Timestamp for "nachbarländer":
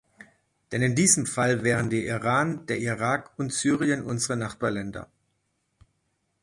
4.35-5.11